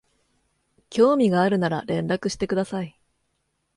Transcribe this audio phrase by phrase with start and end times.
[0.89, 2.99] 興味があるなら連絡してください